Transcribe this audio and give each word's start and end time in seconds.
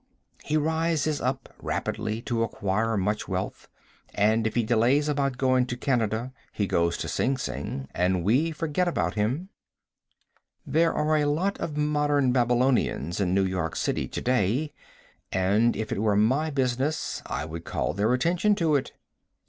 He 0.43 0.57
rises 0.57 1.21
up 1.21 1.47
rapidly 1.61 2.23
to 2.23 2.41
acquire 2.41 2.97
much 2.97 3.27
wealth, 3.27 3.67
and 4.15 4.47
if 4.47 4.55
he 4.55 4.63
delays 4.63 5.07
about 5.07 5.37
going 5.37 5.67
to 5.67 5.77
Canada 5.77 6.33
he 6.51 6.65
goes 6.65 6.97
to 6.97 7.07
Sing 7.07 7.37
Sing, 7.37 7.87
and 7.93 8.23
we 8.23 8.49
forget 8.49 8.87
about 8.87 9.13
him. 9.13 9.49
There 10.65 10.91
are 10.91 11.23
lots 11.27 11.59
of 11.59 11.77
modern 11.77 12.31
Babylonians 12.31 13.19
in 13.21 13.35
New 13.35 13.45
York 13.45 13.75
City 13.75 14.07
to 14.07 14.21
day, 14.21 14.73
and 15.31 15.75
if 15.75 15.91
it 15.91 16.01
were 16.01 16.15
my 16.15 16.49
business 16.49 17.21
I 17.27 17.45
would 17.45 17.63
call 17.63 17.93
their 17.93 18.11
attention 18.11 18.55
to 18.55 18.73
it. 18.77 18.93